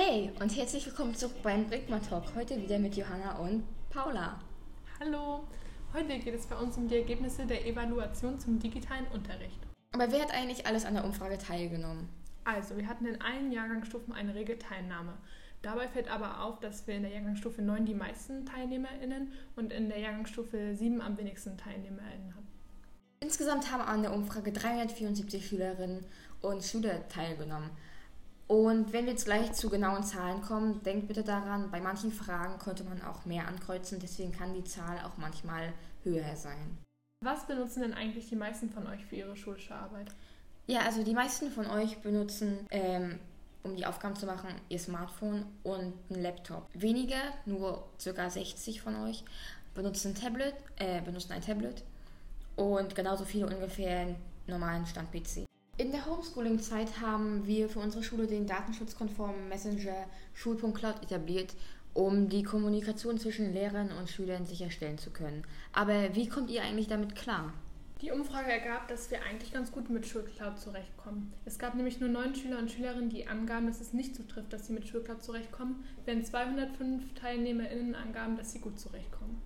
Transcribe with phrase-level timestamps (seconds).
[0.00, 2.22] Hey und herzlich willkommen zurück beim Brinkmann Talk.
[2.36, 4.38] Heute wieder mit Johanna und Paula.
[5.00, 5.40] Hallo,
[5.92, 9.58] heute geht es bei uns um die Ergebnisse der Evaluation zum digitalen Unterricht.
[9.90, 12.08] Aber wer hat eigentlich alles an der Umfrage teilgenommen?
[12.44, 15.14] Also, wir hatten in allen Jahrgangsstufen eine rege Teilnahme.
[15.62, 19.88] Dabei fällt aber auf, dass wir in der Jahrgangsstufe 9 die meisten TeilnehmerInnen und in
[19.88, 22.46] der Jahrgangsstufe 7 am wenigsten TeilnehmerInnen hatten.
[23.18, 26.06] Insgesamt haben an der Umfrage 374 Schülerinnen
[26.40, 27.70] und Schüler teilgenommen.
[28.48, 32.58] Und wenn wir jetzt gleich zu genauen Zahlen kommen, denkt bitte daran, bei manchen Fragen
[32.58, 36.78] konnte man auch mehr ankreuzen, deswegen kann die Zahl auch manchmal höher sein.
[37.22, 40.08] Was benutzen denn eigentlich die meisten von euch für ihre schulische Arbeit?
[40.66, 43.18] Ja, also die meisten von euch benutzen, ähm,
[43.64, 46.66] um die Aufgaben zu machen, ihr Smartphone und einen Laptop.
[46.72, 48.30] Weniger, nur ca.
[48.30, 49.24] 60 von euch,
[49.74, 51.84] benutzen ein Tablet, äh, benutzen ein Tablet
[52.56, 55.44] und genauso viele ungefähr einen normalen Stand-PC.
[55.78, 61.54] In der Homeschooling-Zeit haben wir für unsere Schule den datenschutzkonformen Messenger Schul.cloud etabliert,
[61.94, 65.44] um die Kommunikation zwischen Lehrern und Schülern sicherstellen zu können.
[65.72, 67.52] Aber wie kommt ihr eigentlich damit klar?
[68.00, 71.32] Die Umfrage ergab, dass wir eigentlich ganz gut mit Schulcloud zurechtkommen.
[71.44, 74.66] Es gab nämlich nur neun Schüler und Schülerinnen, die angaben, dass es nicht zutrifft, dass
[74.66, 79.40] sie mit Schulcloud zurechtkommen, während 205 TeilnehmerInnen angaben, dass sie gut zurechtkommen.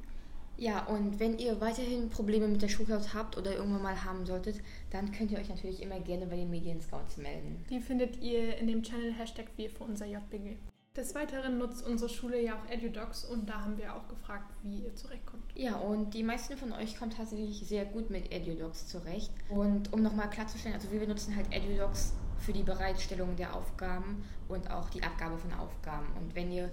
[0.57, 4.61] Ja, und wenn ihr weiterhin Probleme mit der Schulcloud habt oder irgendwann mal haben solltet,
[4.91, 7.65] dann könnt ihr euch natürlich immer gerne bei den Medienscouts melden.
[7.71, 10.57] Die findet ihr in dem Channel Hashtag Wir für unser JBG.
[10.95, 14.83] Des Weiteren nutzt unsere Schule ja auch EduDocs und da haben wir auch gefragt, wie
[14.83, 15.43] ihr zurechtkommt.
[15.55, 19.33] Ja, und die meisten von euch kommen tatsächlich sehr gut mit EduDocs zurecht.
[19.49, 24.71] Und um nochmal klarzustellen, also wir benutzen halt EduDocs für die Bereitstellung der Aufgaben und
[24.71, 26.09] auch die Abgabe von Aufgaben.
[26.21, 26.71] Und wenn ihr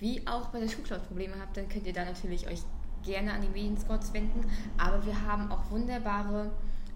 [0.00, 2.62] wie auch bei der Schulcloud Probleme habt, dann könnt ihr da natürlich euch
[3.04, 4.44] gerne an die Medienscouts wenden.
[4.76, 6.50] Aber wir haben auch wunderbare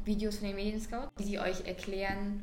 [0.05, 2.42] Videos von den Medienscouts, die euch erklären,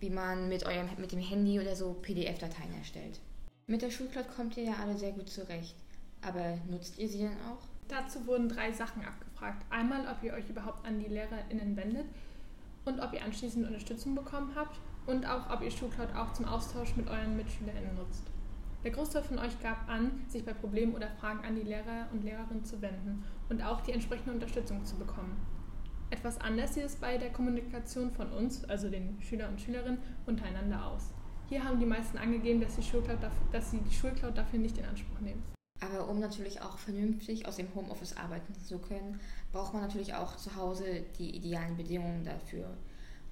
[0.00, 3.20] wie man mit, eurem, mit dem Handy oder so PDF-Dateien erstellt.
[3.66, 5.76] Mit der Schulcloud kommt ihr ja alle sehr gut zurecht.
[6.22, 7.66] Aber nutzt ihr sie denn auch?
[7.88, 9.64] Dazu wurden drei Sachen abgefragt.
[9.70, 12.06] Einmal, ob ihr euch überhaupt an die LehrerInnen wendet
[12.84, 16.96] und ob ihr anschließend Unterstützung bekommen habt und auch, ob ihr Schulcloud auch zum Austausch
[16.96, 18.33] mit euren MitschülerInnen nutzt.
[18.84, 22.22] Der Großteil von euch gab an, sich bei Problemen oder Fragen an die Lehrer und
[22.22, 25.40] Lehrerinnen zu wenden und auch die entsprechende Unterstützung zu bekommen.
[26.10, 30.84] Etwas anders sieht es bei der Kommunikation von uns, also den Schülern und Schülerinnen, untereinander
[30.86, 31.14] aus.
[31.48, 34.76] Hier haben die meisten angegeben, dass, die Schulcloud dafür, dass sie die Schulcloud dafür nicht
[34.76, 35.42] in Anspruch nehmen.
[35.80, 39.18] Aber um natürlich auch vernünftig aus dem Homeoffice arbeiten zu können,
[39.52, 40.84] braucht man natürlich auch zu Hause
[41.18, 42.76] die idealen Bedingungen dafür.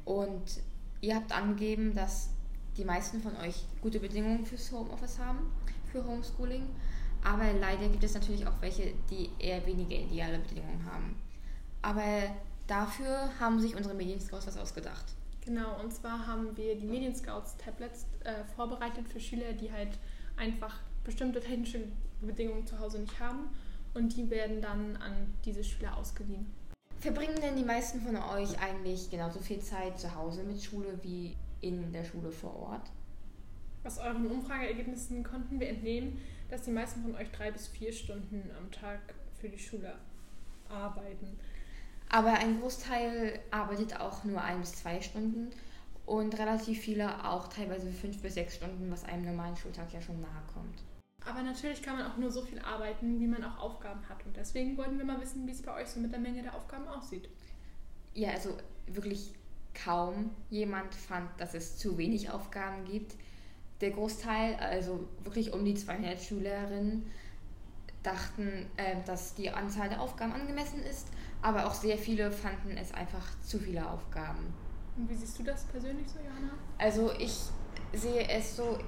[0.04, 0.60] Und
[1.02, 2.30] ihr habt angegeben, dass
[2.76, 5.52] die meisten von euch gute Bedingungen fürs Homeoffice haben,
[5.90, 6.68] für Homeschooling.
[7.24, 11.16] Aber leider gibt es natürlich auch welche, die eher weniger ideale Bedingungen haben.
[11.80, 12.02] Aber
[12.66, 15.04] dafür haben sich unsere Medienscouts was ausgedacht.
[15.44, 19.98] Genau, und zwar haben wir die Medienscouts Tablets äh, vorbereitet für Schüler, die halt
[20.36, 21.80] einfach bestimmte technische
[22.20, 23.50] Bedingungen zu Hause nicht haben.
[23.94, 26.46] Und die werden dann an diese Schüler ausgeliehen.
[26.98, 31.36] Verbringen denn die meisten von euch eigentlich genauso viel Zeit zu Hause mit Schule wie
[31.62, 32.90] in der Schule vor Ort?
[33.84, 38.50] Aus euren Umfrageergebnissen konnten wir entnehmen, dass die meisten von euch drei bis vier Stunden
[38.58, 39.00] am Tag
[39.40, 39.94] für die Schule
[40.68, 41.38] arbeiten.
[42.08, 45.50] Aber ein Großteil arbeitet auch nur ein bis zwei Stunden
[46.04, 50.20] und relativ viele auch teilweise fünf bis sechs Stunden, was einem normalen Schultag ja schon
[50.20, 50.82] nahe kommt.
[51.24, 54.24] Aber natürlich kann man auch nur so viel arbeiten, wie man auch Aufgaben hat.
[54.26, 56.54] Und deswegen wollten wir mal wissen, wie es bei euch so mit der Menge der
[56.54, 57.28] Aufgaben aussieht.
[58.14, 58.56] Ja, also
[58.86, 59.32] wirklich
[59.74, 63.14] kaum jemand fand, dass es zu wenig Aufgaben gibt.
[63.80, 67.10] Der Großteil, also wirklich um die 200 Schülerinnen,
[68.02, 71.08] dachten, äh, dass die Anzahl der Aufgaben angemessen ist,
[71.40, 74.52] aber auch sehr viele fanden es einfach zu viele Aufgaben.
[74.96, 76.52] Und wie siehst du das persönlich so, Johanna?
[76.78, 77.38] Also ich
[77.92, 78.78] sehe es so,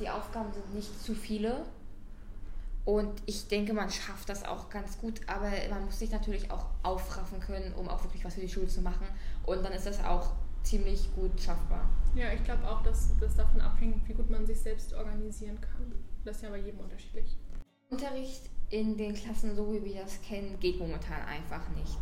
[0.00, 1.64] die Aufgaben sind nicht zu viele.
[2.86, 6.66] Und ich denke, man schafft das auch ganz gut, aber man muss sich natürlich auch
[6.84, 9.06] aufraffen können, um auch wirklich was für die Schule zu machen.
[9.44, 10.30] Und dann ist das auch
[10.62, 11.90] ziemlich gut schaffbar.
[12.14, 15.92] Ja, ich glaube auch, dass das davon abhängt, wie gut man sich selbst organisieren kann.
[16.24, 17.36] Das ist ja bei jedem unterschiedlich.
[17.90, 21.98] Unterricht in den Klassen, so wie wir das kennen, geht momentan einfach nicht.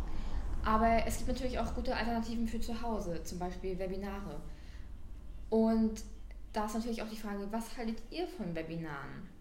[0.63, 4.39] Aber es gibt natürlich auch gute Alternativen für zu Hause, zum Beispiel Webinare.
[5.49, 6.03] Und
[6.53, 9.34] da ist natürlich auch die Frage, was haltet ihr von Webinaren?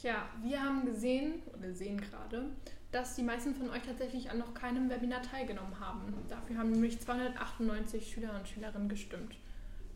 [0.00, 2.46] Tja, wir haben gesehen oder sehen gerade,
[2.90, 6.14] dass die meisten von euch tatsächlich an noch keinem Webinar teilgenommen haben.
[6.26, 9.36] Dafür haben nämlich 298 Schüler und Schülerinnen gestimmt.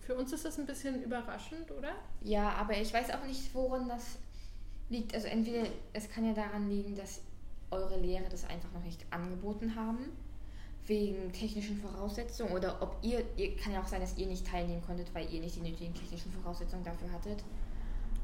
[0.00, 1.92] Für uns ist das ein bisschen überraschend, oder?
[2.22, 4.18] Ja, aber ich weiß auch nicht, woran das
[4.90, 5.14] liegt.
[5.14, 7.22] Also entweder es kann ja daran liegen, dass
[7.70, 10.10] eure Lehrer das einfach noch nicht angeboten haben,
[10.86, 14.82] wegen technischen Voraussetzungen, oder ob ihr, ihr kann ja auch sein, dass ihr nicht teilnehmen
[14.84, 17.42] konntet, weil ihr nicht die nötigen technischen Voraussetzungen dafür hattet.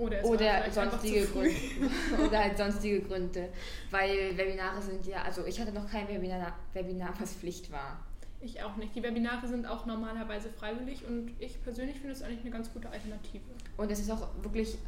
[0.00, 1.26] Oder, oder sonstige.
[1.26, 1.54] Gründe.
[2.26, 3.50] oder halt sonstige Gründe.
[3.90, 8.02] Weil Webinare sind ja, also ich hatte noch kein Webinar, Webinar was Pflicht war.
[8.40, 8.94] Ich auch nicht.
[8.94, 12.88] Die Webinare sind auch normalerweise freiwillig und ich persönlich finde es eigentlich eine ganz gute
[12.88, 13.42] Alternative.
[13.76, 14.78] Und es ist auch wirklich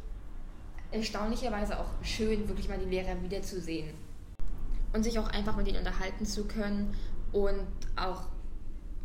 [0.91, 3.93] erstaunlicherweise auch schön, wirklich mal die Lehrer wiederzusehen.
[4.93, 6.95] Und sich auch einfach mit ihnen unterhalten zu können
[7.31, 8.23] und auch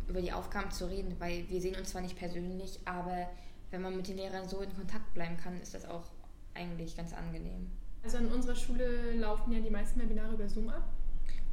[0.07, 3.27] über die Aufgaben zu reden, weil wir sehen uns zwar nicht persönlich, aber
[3.71, 6.05] wenn man mit den Lehrern so in Kontakt bleiben kann, ist das auch
[6.53, 7.69] eigentlich ganz angenehm.
[8.03, 10.83] Also an unserer Schule laufen ja die meisten Webinare über Zoom ab.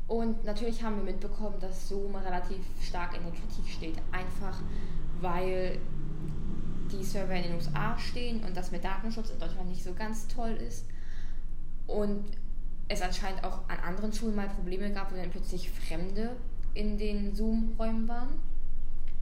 [0.06, 3.96] Und natürlich haben wir mitbekommen, dass Zoom relativ stark in der Kritik steht.
[4.12, 4.62] Einfach
[5.20, 5.78] weil
[6.92, 10.28] die Server in den USA stehen und das mit Datenschutz in Deutschland nicht so ganz
[10.28, 10.86] toll ist.
[11.86, 12.24] Und
[12.88, 16.36] es anscheinend auch an anderen Schulen mal Probleme gab, wo dann plötzlich Fremde
[16.74, 18.38] in den Zoom-Räumen waren.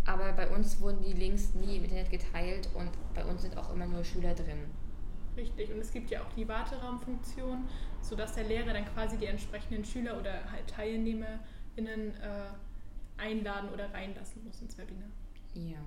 [0.06, 3.73] Aber bei uns wurden die Links nie im Internet geteilt und bei uns sind auch
[3.73, 4.67] immer nur Schüler drin.
[5.37, 5.73] Richtig.
[5.73, 7.67] Und es gibt ja auch die Warteraumfunktion,
[8.01, 14.45] sodass der Lehrer dann quasi die entsprechenden Schüler oder halt TeilnehmerInnen äh, einladen oder reinlassen
[14.45, 15.09] muss ins Webinar.
[15.55, 15.79] Ja.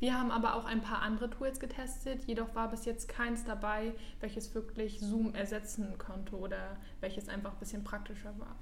[0.00, 3.94] Wir haben aber auch ein paar andere Tools getestet, jedoch war bis jetzt keins dabei,
[4.20, 8.56] welches wirklich Zoom ersetzen konnte oder welches einfach ein bisschen praktischer war.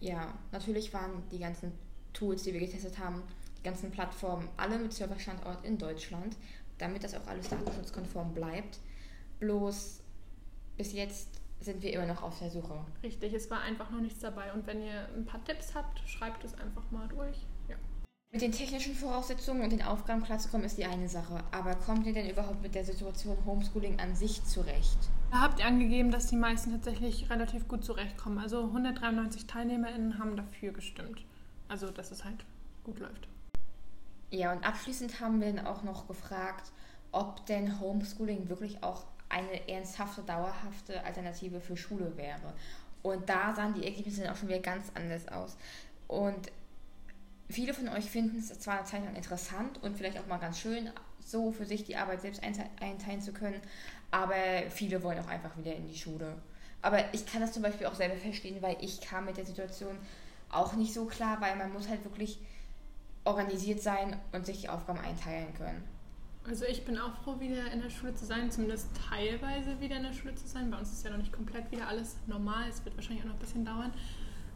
[0.00, 1.72] Ja, natürlich waren die ganzen
[2.12, 3.22] Tools, die wir getestet haben,
[3.58, 6.36] die ganzen Plattformen, alle mit Serverstandort in Deutschland,
[6.78, 8.78] damit das auch alles datenschutzkonform bleibt.
[9.40, 10.00] Bloß
[10.76, 12.84] bis jetzt sind wir immer noch auf der Suche.
[13.02, 14.52] Richtig, es war einfach noch nichts dabei.
[14.52, 17.36] Und wenn ihr ein paar Tipps habt, schreibt es einfach mal durch.
[17.68, 17.76] Ja.
[18.32, 21.42] Mit den technischen Voraussetzungen und den Aufgaben klarzukommen, ist die eine Sache.
[21.52, 24.98] Aber kommt ihr denn überhaupt mit der Situation Homeschooling an sich zurecht?
[25.30, 28.38] Da habt ihr angegeben, dass die meisten tatsächlich relativ gut zurechtkommen.
[28.38, 31.24] Also 193 TeilnehmerInnen haben dafür gestimmt.
[31.68, 32.44] Also, dass es halt
[32.84, 33.28] gut läuft.
[34.30, 36.72] Ja, und abschließend haben wir dann auch noch gefragt,
[37.12, 42.52] ob denn Homeschooling wirklich auch eine ernsthafte, dauerhafte Alternative für Schule wäre.
[43.02, 45.56] Und da sahen die Ergebnisse dann auch schon wieder ganz anders aus.
[46.08, 46.50] Und
[47.48, 50.58] viele von euch finden es zwar eine Zeit lang interessant und vielleicht auch mal ganz
[50.58, 50.90] schön,
[51.20, 53.60] so für sich die Arbeit selbst einte- einteilen zu können,
[54.10, 54.34] aber
[54.70, 56.36] viele wollen auch einfach wieder in die Schule.
[56.82, 59.96] Aber ich kann das zum Beispiel auch selber verstehen, weil ich kam mit der Situation
[60.50, 62.38] auch nicht so klar, weil man muss halt wirklich
[63.26, 65.82] organisiert sein und sich die Aufgaben einteilen können.
[66.48, 70.04] Also ich bin auch froh, wieder in der Schule zu sein, zumindest teilweise wieder in
[70.04, 70.70] der Schule zu sein.
[70.70, 73.34] Bei uns ist ja noch nicht komplett wieder alles normal, es wird wahrscheinlich auch noch
[73.34, 73.92] ein bisschen dauern.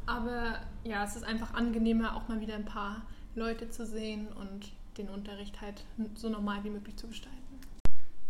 [0.06, 3.02] Aber ja, es ist einfach angenehmer, auch mal wieder ein paar
[3.34, 5.84] Leute zu sehen und den Unterricht halt
[6.14, 7.38] so normal wie möglich zu gestalten.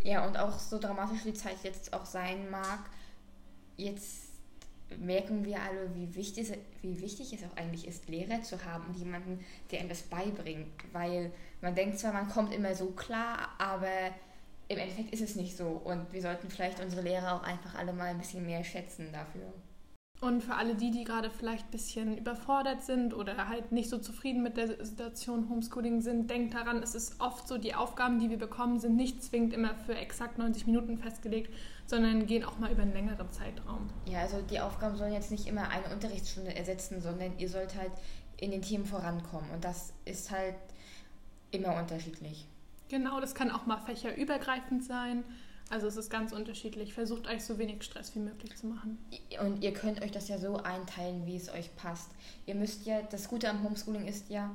[0.03, 2.81] Ja, und auch so dramatisch die Zeit jetzt auch sein mag,
[3.77, 4.30] jetzt
[4.99, 8.87] merken wir alle, wie wichtig, es- wie wichtig es auch eigentlich ist, Lehrer zu haben
[8.87, 10.69] und jemanden, der einem das beibringt.
[10.93, 13.89] Weil man denkt zwar, man kommt immer so klar, aber
[14.69, 15.67] im Endeffekt ist es nicht so.
[15.85, 19.53] Und wir sollten vielleicht unsere Lehrer auch einfach alle mal ein bisschen mehr schätzen dafür.
[20.21, 23.97] Und für alle die, die gerade vielleicht ein bisschen überfordert sind oder halt nicht so
[23.97, 28.29] zufrieden mit der Situation Homeschooling sind, denkt daran, es ist oft so, die Aufgaben, die
[28.29, 31.55] wir bekommen, sind nicht zwingend immer für exakt 90 Minuten festgelegt,
[31.87, 33.89] sondern gehen auch mal über einen längeren Zeitraum.
[34.05, 37.93] Ja, also die Aufgaben sollen jetzt nicht immer eine Unterrichtsstunde ersetzen, sondern ihr sollt halt
[38.37, 39.49] in den Themen vorankommen.
[39.53, 40.57] Und das ist halt
[41.51, 42.47] immer unterschiedlich.
[42.91, 45.25] Genau, das kann auch mal fächerübergreifend sein.
[45.71, 46.93] Also es ist ganz unterschiedlich.
[46.93, 48.99] Versucht euch so wenig Stress wie möglich zu machen.
[49.41, 52.11] Und ihr könnt euch das ja so einteilen, wie es euch passt.
[52.47, 54.51] Ihr müsst ja, das Gute am Homeschooling ist ja,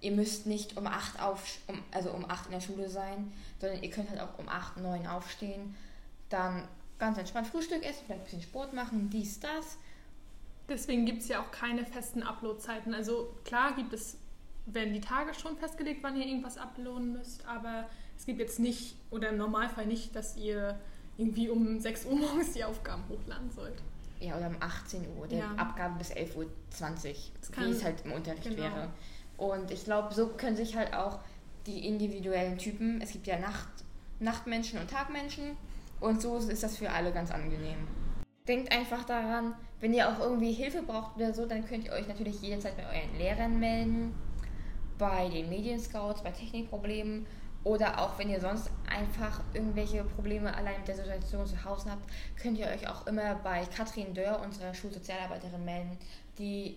[0.00, 3.82] ihr müsst nicht um 8 auf, um, also um 8 in der Schule sein, sondern
[3.82, 5.74] ihr könnt halt auch um 8, 9 aufstehen,
[6.28, 6.68] dann
[7.00, 9.76] ganz entspannt Frühstück essen, vielleicht ein bisschen Sport machen, dies, das.
[10.68, 12.94] Deswegen gibt es ja auch keine festen Upload-Zeiten.
[12.94, 14.18] Also klar gibt es,
[14.66, 17.88] werden die Tage schon festgelegt, wann ihr irgendwas uploaden müsst, aber
[18.20, 20.78] es gibt jetzt nicht, oder im Normalfall nicht, dass ihr
[21.16, 23.82] irgendwie um 6 Uhr morgens die Aufgaben hochladen sollt.
[24.20, 25.54] Ja, oder um 18 Uhr, der Ja.
[25.56, 26.44] Abgabe bis 11.20 Uhr,
[27.56, 28.58] wie es halt im Unterricht genau.
[28.58, 28.90] wäre.
[29.38, 31.20] Und ich glaube, so können sich halt auch
[31.64, 33.68] die individuellen Typen, es gibt ja Nacht,
[34.18, 35.56] Nachtmenschen und Tagmenschen,
[36.00, 37.88] und so ist das für alle ganz angenehm.
[38.46, 42.06] Denkt einfach daran, wenn ihr auch irgendwie Hilfe braucht oder so, dann könnt ihr euch
[42.06, 44.14] natürlich jederzeit bei euren Lehrern melden,
[44.98, 47.24] bei den Medienscouts, bei Technikproblemen
[47.62, 52.02] oder auch wenn ihr sonst einfach irgendwelche Probleme allein mit der Situation zu Hause habt,
[52.40, 55.98] könnt ihr euch auch immer bei Katrin Dörr, unserer Schulsozialarbeiterin, melden,
[56.38, 56.76] die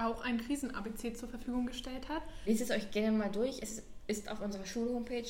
[0.00, 2.22] Auch ein Krisen-ABC zur Verfügung gestellt hat.
[2.46, 3.58] Lest es euch gerne mal durch.
[3.60, 5.26] Es ist auf unserer Schul-Homepage.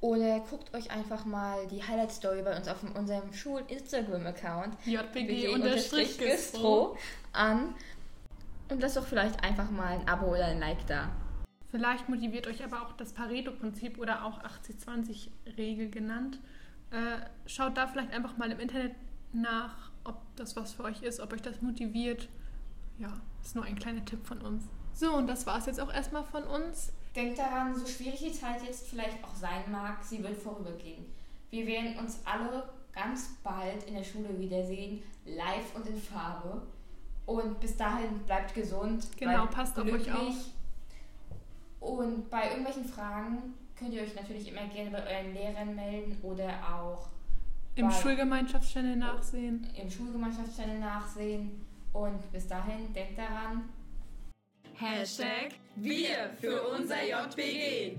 [0.00, 6.96] Oder guckt euch einfach mal die Highlight-Story bei uns auf unserem Schul-Instagram-Account JPG-Gistro.
[7.32, 7.74] an.
[8.70, 11.10] Und lasst doch vielleicht einfach mal ein Abo oder ein Like da.
[11.70, 16.40] Vielleicht motiviert euch aber auch das Pareto-Prinzip oder auch 80-20-Regel genannt,
[16.90, 18.94] Äh, schaut da vielleicht einfach mal im Internet
[19.34, 22.30] nach, ob das was für euch ist, ob euch das motiviert.
[22.98, 24.64] Ja, ist nur ein kleiner Tipp von uns.
[24.94, 26.94] So, und das war es jetzt auch erstmal von uns.
[27.14, 31.04] Denkt daran, so schwierig die Zeit jetzt vielleicht auch sein mag, sie wird vorübergehen.
[31.50, 36.62] Wir werden uns alle ganz bald in der Schule wiedersehen, live und in Farbe.
[37.26, 39.06] Und bis dahin bleibt gesund.
[39.18, 40.34] Genau, passt auf euch auf.
[41.80, 46.48] Und bei irgendwelchen Fragen könnt ihr euch natürlich immer gerne bei euren Lehrern melden oder
[46.74, 47.08] auch
[47.78, 49.64] im Schulgemeinschaftschannel nachsehen.
[49.80, 51.64] Im Schulgemeinschaftschannel nachsehen.
[51.92, 53.68] Und bis dahin, denkt daran.
[54.74, 57.96] Hashtag Wir für unser JPG.